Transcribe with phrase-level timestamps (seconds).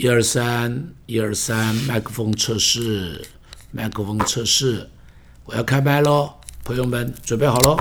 [0.00, 3.26] 一二三，一二三，麦克风测试，
[3.72, 4.88] 麦克风测试，
[5.44, 7.76] 我要开麦喽，朋友们准备好喽。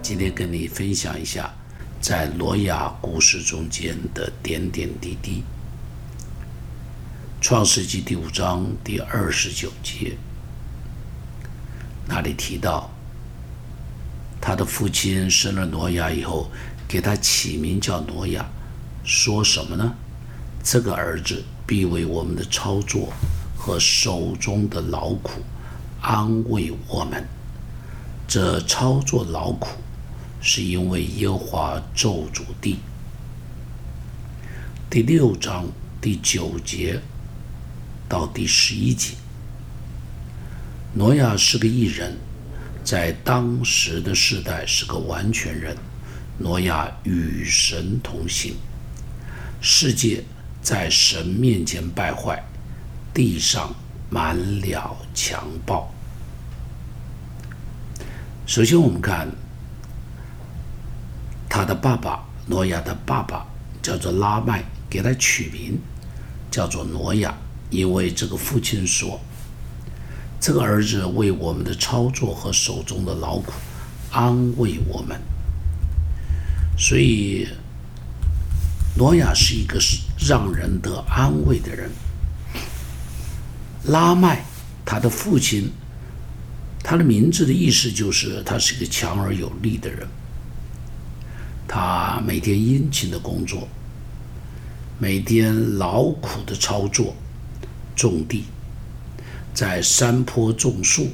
[0.00, 1.52] 今天跟你分享一下，
[2.00, 5.42] 在罗亚故事中间的点点滴滴。
[7.40, 10.16] 创世纪第五章第二十九节，
[12.06, 12.88] 那里提到，
[14.50, 16.50] 他的父亲生了挪亚以后，
[16.88, 18.44] 给他起名叫挪亚，
[19.04, 19.94] 说什么呢？
[20.60, 23.12] 这个儿子必为我们的操作
[23.56, 25.40] 和手中的劳苦
[26.00, 27.24] 安慰我们。
[28.26, 29.68] 这操作劳苦，
[30.40, 32.80] 是因为耶和华咒诅地。
[34.90, 35.64] 第六章
[36.00, 37.00] 第九节。
[38.08, 39.14] 到第十一节，
[40.94, 42.16] 挪亚是个异人，
[42.84, 45.76] 在当时的世代是个完全人。
[46.38, 48.54] 挪亚与神同行，
[49.60, 50.24] 世界
[50.62, 52.42] 在神面前败坏，
[53.12, 53.74] 地上
[54.08, 55.92] 满了强暴。
[58.46, 59.28] 首先，我们看
[61.46, 63.46] 他的爸爸，挪亚的爸爸
[63.82, 65.78] 叫做拉麦，给他取名
[66.50, 67.36] 叫做挪亚。
[67.68, 69.20] 因为这个父亲说
[70.40, 73.52] ：“这个儿子为我们的操作和手中的劳苦
[74.10, 75.20] 安慰我们。”
[76.78, 77.46] 所以，
[78.96, 79.78] 挪亚是一个
[80.18, 81.90] 让人得安慰的人。
[83.84, 84.44] 拉麦，
[84.84, 85.70] 他的父亲，
[86.82, 90.08] 他的名字的意思就是他是一个强而有力的人。
[91.68, 93.68] 他每天殷勤的工作，
[94.98, 97.14] 每天劳苦的操作。
[97.94, 98.44] 种地，
[99.52, 101.08] 在山坡种树，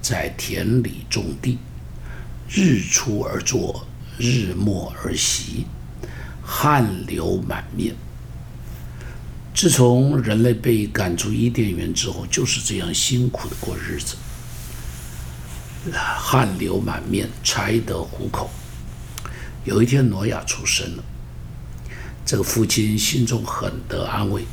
[0.00, 1.58] 在田里种地，
[2.48, 3.86] 日出而作，
[4.18, 5.66] 日没而息，
[6.42, 7.94] 汗流满面。
[9.54, 14.14] 自从人类被赶出伊甸园之后，就是这样辛苦的过日子，
[15.92, 18.48] 汗流满面才得糊口。
[19.64, 21.04] 有一天，挪亚出生了，
[22.24, 24.44] 这个父亲心中很得安慰。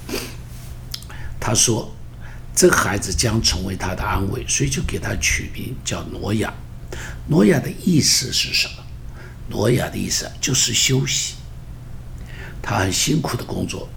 [1.40, 1.95] 他说
[2.56, 6.54] ：“这个孩子将成为他的安慰，所以就给他取名叫挪亚。
[7.28, 8.84] 挪亚的意思是什么？
[9.50, 11.36] 挪亚的意思就是休息。
[12.62, 13.90] 他很辛苦的工作，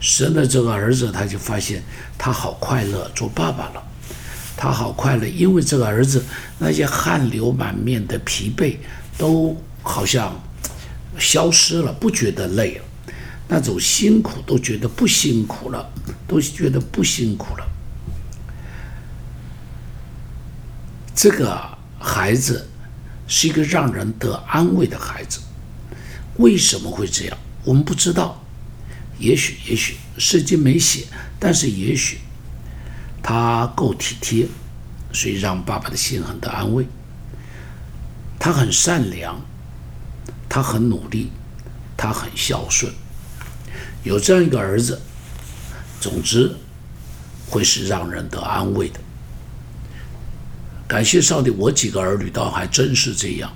[0.00, 1.82] 生了这个儿子，他就发现
[2.18, 3.82] 他好快乐，做爸爸了。
[4.56, 6.22] 他好快乐，因为这个儿子
[6.58, 8.76] 那些汗流满面的疲惫
[9.16, 10.38] 都好像
[11.18, 12.84] 消失了，不觉得累了。”
[13.48, 15.88] 那种辛苦都觉得不辛苦了，
[16.28, 17.66] 都觉得不辛苦了。
[21.14, 22.68] 这个孩子
[23.26, 25.40] 是一个让人得安慰的孩子，
[26.36, 27.36] 为什么会这样？
[27.64, 28.42] 我们不知道。
[29.18, 31.04] 也许，也许圣经没写，
[31.38, 32.20] 但是也许
[33.22, 34.48] 他够体贴，
[35.12, 36.86] 所以让爸爸的心很得安慰。
[38.38, 39.38] 他很善良，
[40.48, 41.30] 他很努力，
[41.98, 42.90] 他很孝顺。
[44.02, 44.98] 有这样一个儿子，
[46.00, 46.56] 总之
[47.46, 48.98] 会是让人得安慰的。
[50.90, 53.48] 感谢上帝，我几个儿女倒还真是这样。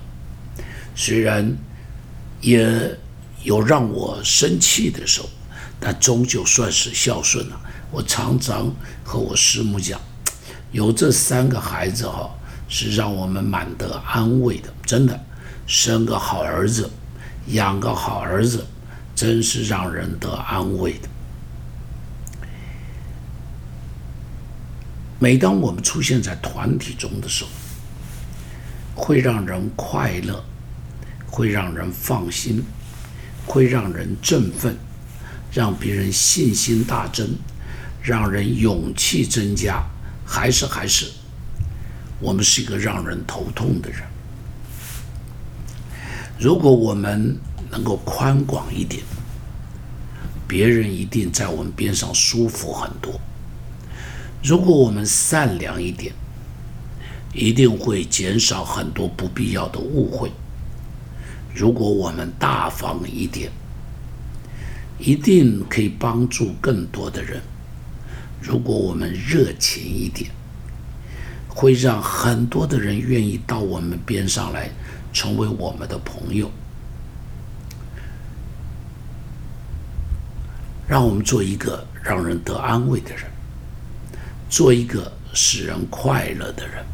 [0.95, 1.53] 虽然
[2.39, 2.97] 也
[3.43, 5.27] 有让我生气的时候，
[5.77, 7.61] 但终究算是孝顺了。
[7.91, 8.73] 我常常
[9.03, 9.99] 和我师母讲，
[10.71, 12.29] 有这三个孩子哈，
[12.69, 14.73] 是让我们满得安慰的。
[14.85, 15.19] 真的，
[15.67, 16.89] 生个好儿子，
[17.47, 18.65] 养个好儿子。
[19.13, 21.07] 真是让人得安慰的。
[25.17, 27.49] 每当我们出现在团体中的时候，
[28.93, 30.43] 会让人快乐，
[31.25, 32.63] 会让人放心，
[33.45, 34.77] 会让人振奋，
[35.51, 37.29] 让别人信心大增，
[38.01, 39.83] 让人勇气增加。
[40.25, 41.11] 还是还是，
[42.19, 44.01] 我们是一个让人头痛的人。
[46.37, 47.37] 如果我们
[47.69, 49.03] 能够宽广一点，
[50.47, 53.17] 别人一定在我们边上舒服很多。
[54.47, 56.13] 如果我们善良一点，
[57.33, 60.31] 一定会减少很多不必要的误会。
[61.55, 63.51] 如果我们大方一点，
[64.99, 67.41] 一定可以帮助更多的人。
[68.39, 70.29] 如果我们热情一点，
[71.47, 74.69] 会让很多的人愿意到我们边上来，
[75.11, 76.51] 成为我们的朋友。
[80.87, 83.23] 让我们做一个让人得安慰的人，
[84.49, 86.85] 做一个使人快乐的人。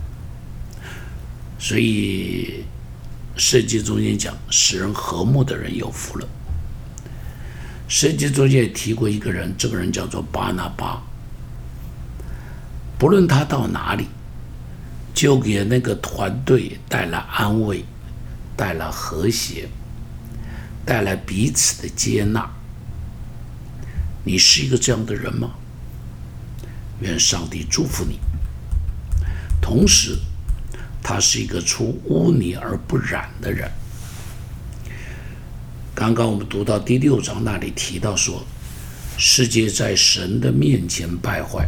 [1.59, 2.63] 所以
[3.37, 6.27] 圣经中间讲，使人和睦的人有福了。
[7.87, 11.03] 圣经中间也提过一个人，这个人叫做巴拿巴。
[12.97, 14.07] 不论他到哪里，
[15.13, 17.83] 就给那个团队带来安慰，
[18.55, 19.67] 带来和谐，
[20.85, 22.49] 带来彼此的接纳。
[24.23, 25.51] 你是一个这样的人吗？
[27.01, 28.19] 愿上帝祝福你。
[29.61, 30.17] 同时，
[31.03, 33.69] 他是一个出污泥而不染的人。
[35.93, 38.43] 刚刚我们读到第六章那里提到说，
[39.17, 41.67] 世界在神的面前败坏，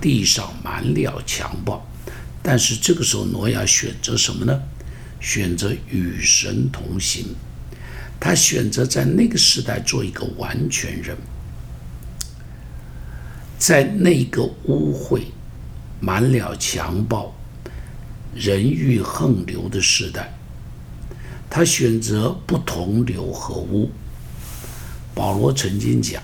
[0.00, 1.86] 地上满了强暴。
[2.42, 4.62] 但是这个时候，挪亚选择什么呢？
[5.20, 7.34] 选择与神同行。
[8.18, 11.16] 他选择在那个时代做一个完全人。
[13.58, 15.22] 在那个污秽、
[16.00, 17.34] 满了强暴、
[18.34, 20.34] 人欲横流的时代，
[21.48, 23.90] 他选择不同流合污。
[25.14, 26.22] 保罗曾经讲：“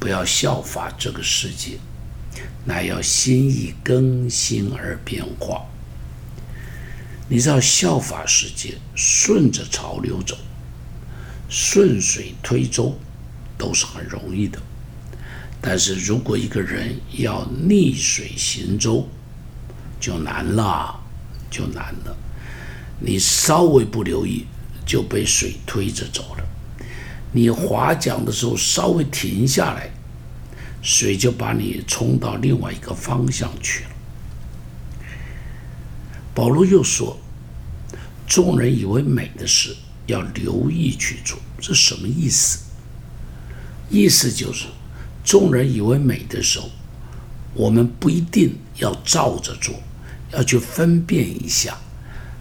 [0.00, 1.78] 不要效法这个世界，
[2.64, 5.62] 乃要心意更新而变化。”
[7.30, 10.36] 你知道，效法世界，顺着潮流走，
[11.48, 12.98] 顺水推舟，
[13.56, 14.58] 都是很容易的。
[15.60, 19.08] 但是如果一个人要逆水行舟，
[20.00, 20.98] 就难了，
[21.50, 22.16] 就难了。
[23.00, 24.46] 你稍微不留意，
[24.86, 26.44] 就被水推着走了。
[27.32, 29.90] 你划桨的时候稍微停下来，
[30.80, 33.90] 水就把你冲到另外一个方向去了。
[36.34, 37.18] 保罗又说
[38.26, 39.76] ：“众人以为美的事，
[40.06, 42.60] 要留意去做。”这什么意思？
[43.90, 44.66] 意思就是。
[45.28, 46.70] 众人以为美的时候，
[47.52, 49.74] 我们不一定要照着做，
[50.32, 51.76] 要去分辨一下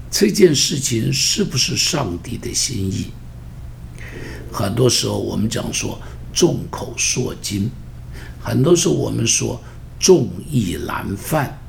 [0.10, 3.08] 这件事情是不是上帝的心意。
[4.50, 6.00] 很多时候我们讲说
[6.34, 7.70] 众口铄金，
[8.42, 9.62] 很多时候我们说
[10.00, 11.60] 众意难犯，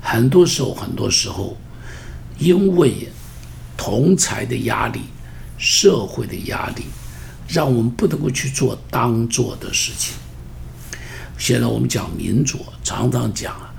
[0.00, 1.56] 很多时候很多时候
[2.38, 3.08] 因为
[3.76, 5.00] 同才的压力、
[5.58, 6.84] 社会的压力。
[7.54, 10.14] 让我们不能够去做当做的事情。
[11.38, 13.72] 现在我们讲民主，常常讲啊，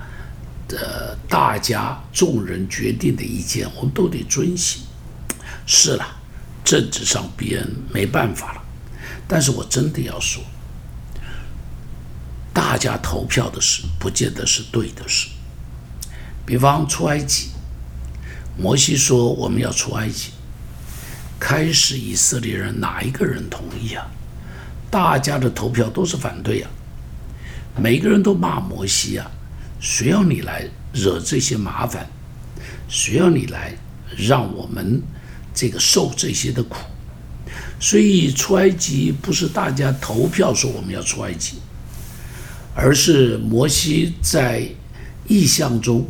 [0.70, 4.82] 呃，大家众人决定的意见，我们都得遵循。
[5.68, 6.06] 是了，
[6.64, 8.62] 政治上别人没办法了，
[9.28, 10.42] 但是我真的要说，
[12.54, 15.28] 大家投票的事，不见得是对的事。
[16.46, 17.50] 比方出埃及，
[18.58, 20.32] 摩西说我们要出埃及。
[21.40, 24.06] 开始，以色列人哪一个人同意啊？
[24.90, 26.70] 大家的投票都是反对啊。
[27.78, 29.30] 每个人都骂摩西啊，
[29.80, 32.08] 谁要你来惹这些麻烦？
[32.88, 33.76] 谁要你来
[34.18, 35.02] 让我们
[35.54, 36.78] 这个受这些的苦？
[37.80, 41.58] 所以出埃及不是大家投票说我们要出埃及，
[42.74, 44.66] 而是摩西在
[45.28, 46.08] 意象中，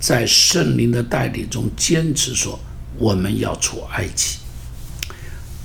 [0.00, 2.58] 在圣灵的带领中坚持说
[2.98, 4.38] 我们要出埃及。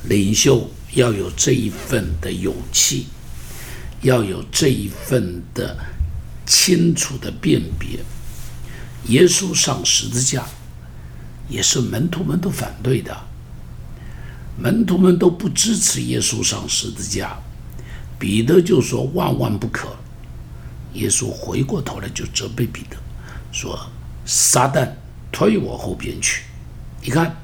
[0.04, 3.08] 领袖要有这一份的勇气，
[4.02, 5.78] 要有这一份的
[6.46, 8.00] 清楚的辨别。
[9.06, 10.46] 耶稣上十字架，
[11.48, 13.16] 也是门徒们都反对的，
[14.58, 17.38] 门徒们都不支持耶稣上十字架。
[18.20, 19.88] 彼得就说万万不可。
[20.94, 22.98] 耶稣回过头来就责备彼得，
[23.52, 23.80] 说
[24.26, 24.90] ：“撒旦，
[25.32, 26.44] 推我后边去！”
[27.02, 27.36] 你看。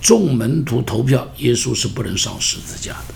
[0.00, 3.14] 众门徒投票，耶稣是不能上十字架的。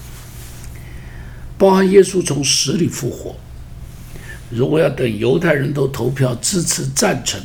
[1.56, 3.36] 包含耶稣从死里复活，
[4.50, 7.40] 如果要等犹太人都投票支持赞成，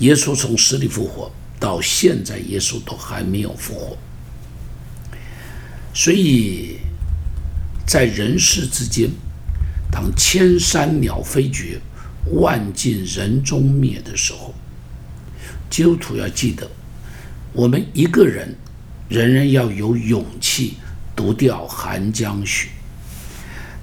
[0.00, 3.96] 耶稣从死里复活，到现在耶稣都还没有复活。
[5.94, 6.78] 所以
[7.86, 9.08] 在人世之间，
[9.92, 11.78] 当千山鸟飞绝，
[12.32, 14.52] 万径人踪灭的时候，
[15.70, 16.68] 基督徒要记得。
[17.54, 18.52] 我们一个人，
[19.08, 20.74] 人人要有勇气
[21.14, 22.68] 独钓寒江雪，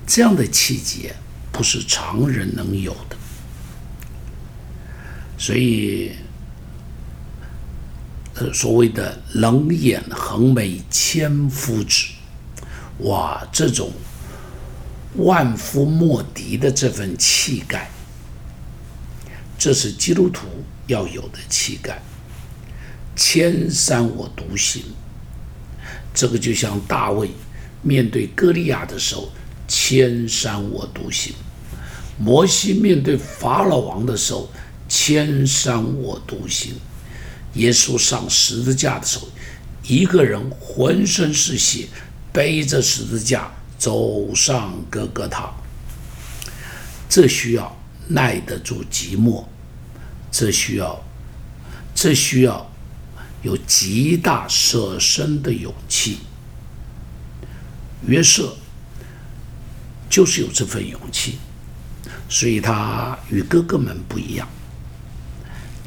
[0.06, 1.16] 这样的气节
[1.54, 3.16] 不是常人能有的。
[5.38, 6.12] 所以，
[8.36, 12.08] 呃，所谓的冷眼横眉千夫指，
[13.00, 13.90] 哇，这种
[15.16, 17.90] 万夫莫敌的这份气概，
[19.58, 20.46] 这是基督徒
[20.88, 22.02] 要有的气概。
[23.16, 24.84] 千山我独行，
[26.14, 27.30] 这个就像大卫
[27.82, 29.30] 面对歌利亚的时候，
[29.68, 31.34] 千山我独行；
[32.18, 34.50] 摩西面对法老王的时候，
[34.88, 36.74] 千山我独行。
[37.56, 39.28] 耶稣上十字架的时候，
[39.84, 41.88] 一个人浑身是血，
[42.32, 45.52] 背着十字架走上哥哥塔。
[47.10, 47.78] 这需要
[48.08, 49.44] 耐得住寂寞，
[50.32, 51.04] 这需要，
[51.94, 52.71] 这需要
[53.42, 56.20] 有极大舍身的勇气。
[58.08, 58.56] 约瑟
[60.10, 61.38] 就是有这份勇气，
[62.28, 64.48] 所以他与哥哥们不一样。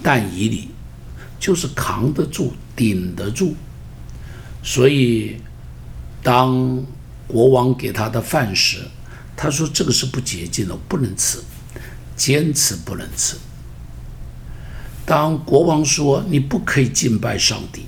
[0.02, 0.68] 但以理
[1.40, 3.54] 就是扛得住、顶得住，
[4.62, 5.40] 所以
[6.22, 6.84] 当
[7.26, 8.78] 国王给他的饭时。
[9.36, 11.42] 他说：“这个是不洁净的，不能吃，
[12.14, 13.36] 坚持不能吃。”
[15.06, 17.86] 当国王说：“你不可以敬拜上帝。”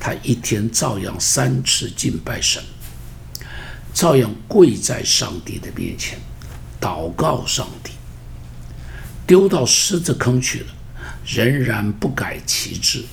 [0.00, 2.62] 他一天照样三次敬拜神，
[3.92, 6.18] 照样跪在上帝的面前
[6.80, 7.92] 祷告上帝。
[9.26, 10.66] 丢到狮子坑去了，
[11.26, 13.04] 仍然不改其志。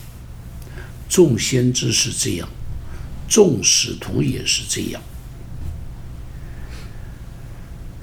[1.09, 2.47] 众先知是这样，
[3.27, 5.01] 众使徒也是这样。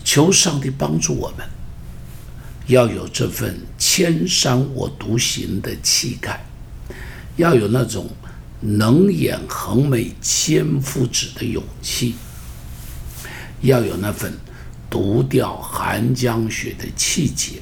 [0.02, 1.46] 求上帝帮助我们，
[2.70, 6.40] 要有这份千山我独行的气概，
[7.36, 8.08] 要有那种
[8.60, 12.14] 能掩横眉千夫指的勇气，
[13.62, 14.32] 要有那份
[14.88, 17.60] 独钓寒江雪的气节，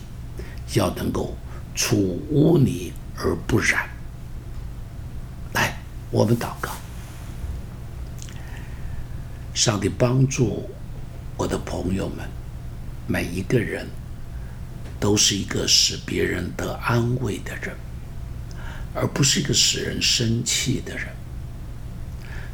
[0.74, 1.34] 要能够
[1.74, 3.88] 出污泥而不染。
[5.54, 6.70] 来，我们祷告，
[9.54, 10.68] 上帝帮助
[11.38, 12.28] 我的朋友们。
[13.10, 13.88] 每一个人
[15.00, 17.76] 都是一个使别人得安慰的人，
[18.94, 21.06] 而不是一个使人生气的人；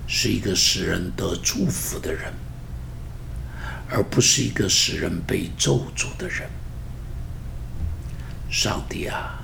[0.06, 2.32] 是一个使人得祝福的人，
[3.88, 6.48] 而不是一个使人被咒诅的人。
[8.50, 9.42] 上帝啊，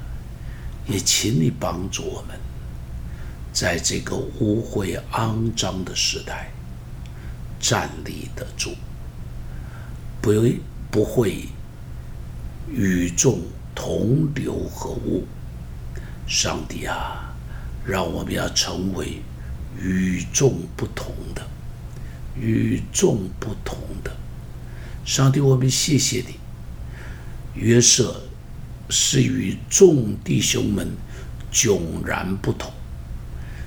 [0.86, 2.38] 也请你帮助我们，
[3.52, 6.50] 在这个污秽肮脏的时代
[7.58, 8.74] 站立得住，
[10.20, 10.32] 不。
[10.92, 11.46] 不会
[12.72, 13.40] 与众
[13.74, 15.26] 同流合污，
[16.26, 17.34] 上帝啊，
[17.84, 19.20] 让我们要成为
[19.80, 21.46] 与众不同的、
[22.36, 24.16] 与众不同的。
[25.04, 26.34] 上帝，我们谢谢你。
[27.54, 28.22] 约瑟
[28.88, 30.88] 是与众弟兄们
[31.52, 32.72] 迥然不同，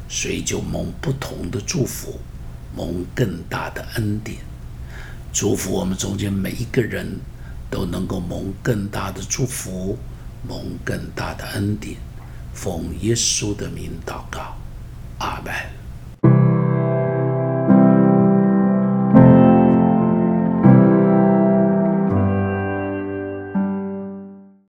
[0.07, 2.19] 所以就蒙不同的祝福，
[2.75, 4.37] 蒙更大的恩典。
[5.33, 7.19] 祝福我们中间每一个人
[7.73, 9.97] 都能够蒙更大的祝福，
[10.47, 11.97] 蒙更大的恩典。
[12.53, 14.55] 奉耶稣的名祷告，
[15.17, 15.82] 阿门。